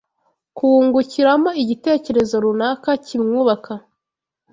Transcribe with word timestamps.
kuwungukiramo 0.55 1.49
igitekerezo 1.63 2.35
runaka 2.43 2.91
kimwubaka 3.05 3.73